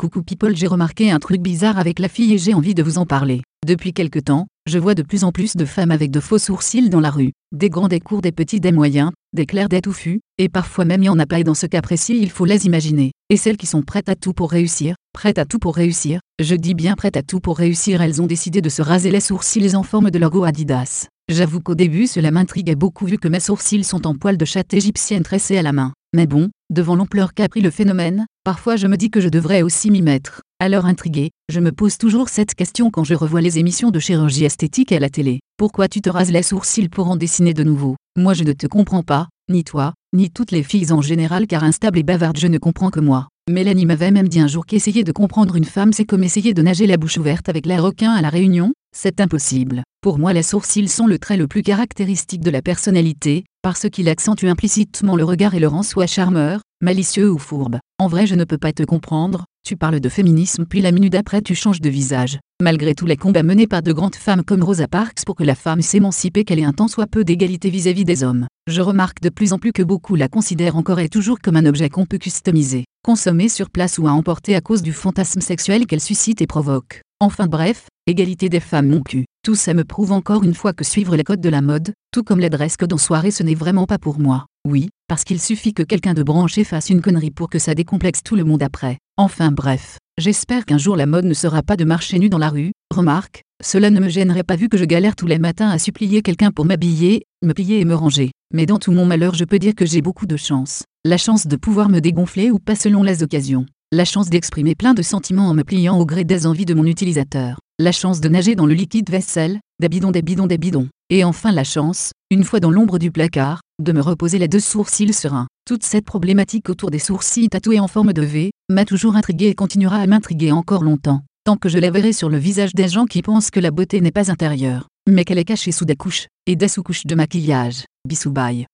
[0.00, 2.96] Coucou people, j'ai remarqué un truc bizarre avec la fille et j'ai envie de vous
[2.96, 3.42] en parler.
[3.66, 6.88] Depuis quelque temps, je vois de plus en plus de femmes avec de faux sourcils
[6.88, 7.32] dans la rue.
[7.52, 11.02] Des grands, des courts, des petits, des moyens, des clairs, des touffus, et parfois même
[11.02, 13.12] il y en a pas et dans ce cas précis il faut les imaginer.
[13.28, 16.54] Et celles qui sont prêtes à tout pour réussir, prêtes à tout pour réussir, je
[16.54, 19.76] dis bien prêtes à tout pour réussir, elles ont décidé de se raser les sourcils
[19.76, 21.08] en forme de logo Adidas.
[21.30, 24.72] J'avoue qu'au début cela m'intriguait beaucoup vu que mes sourcils sont en poils de chatte
[24.72, 25.92] égyptienne tressés à la main.
[26.12, 29.62] Mais bon, devant l'ampleur qu'a pris le phénomène, parfois je me dis que je devrais
[29.62, 30.42] aussi m'y mettre.
[30.58, 34.44] Alors intrigué, je me pose toujours cette question quand je revois les émissions de chirurgie
[34.44, 35.40] esthétique à la télé.
[35.56, 38.66] Pourquoi tu te rases les sourcils pour en dessiner de nouveau Moi je ne te
[38.66, 42.46] comprends pas, ni toi, ni toutes les filles en général car instable et bavarde je
[42.46, 43.28] ne comprends que moi.
[43.50, 46.62] Mélanie m'avait même dit un jour qu'essayer de comprendre une femme c'est comme essayer de
[46.62, 49.82] nager la bouche ouverte avec les requins à la réunion, c'est impossible.
[50.02, 54.08] Pour moi les sourcils sont le trait le plus caractéristique de la personnalité, parce qu'il
[54.08, 57.78] accentue implicitement le regard et le rend soit charmeur, malicieux ou fourbe.
[57.98, 61.12] En vrai je ne peux pas te comprendre, tu parles de féminisme puis la minute
[61.12, 62.38] d'après tu changes de visage.
[62.62, 65.54] Malgré tous les combats menés par de grandes femmes comme Rosa Parks pour que la
[65.54, 69.20] femme s'émancipe et qu'elle ait un tant soit peu d'égalité vis-à-vis des hommes, je remarque
[69.20, 72.06] de plus en plus que beaucoup la considèrent encore et toujours comme un objet qu'on
[72.06, 76.42] peut customiser, consommer sur place ou à emporter à cause du fantasme sexuel qu'elle suscite
[76.42, 77.02] et provoque.
[77.22, 79.26] Enfin bref, égalité des femmes mon cul.
[79.44, 82.22] Tout ça me prouve encore une fois que suivre les codes de la mode, tout
[82.22, 84.46] comme dress codes en soirée ce n'est vraiment pas pour moi.
[84.66, 88.22] Oui, parce qu'il suffit que quelqu'un de branché fasse une connerie pour que ça décomplexe
[88.22, 88.98] tout le monde après.
[89.16, 92.48] Enfin bref, j'espère qu'un jour la mode ne sera pas de marcher nu dans la
[92.48, 92.70] rue.
[92.94, 96.22] Remarque, cela ne me gênerait pas vu que je galère tous les matins à supplier
[96.22, 98.30] quelqu'un pour m'habiller, me plier et me ranger.
[98.54, 100.84] Mais dans tout mon malheur je peux dire que j'ai beaucoup de chance.
[101.04, 104.94] La chance de pouvoir me dégonfler ou pas selon les occasions la chance d'exprimer plein
[104.94, 108.28] de sentiments en me pliant au gré des envies de mon utilisateur, la chance de
[108.28, 112.12] nager dans le liquide vaisselle, des bidons des bidons des bidons, et enfin la chance,
[112.30, 115.46] une fois dans l'ombre du placard, de me reposer les deux sourcils sereins.
[115.66, 119.54] Toute cette problématique autour des sourcils tatoués en forme de V, m'a toujours intrigué et
[119.54, 123.06] continuera à m'intriguer encore longtemps, tant que je la verrai sur le visage des gens
[123.06, 126.26] qui pensent que la beauté n'est pas intérieure, mais qu'elle est cachée sous des couches,
[126.46, 127.86] et des sous-couches de maquillage.
[128.06, 128.66] Bisous bye.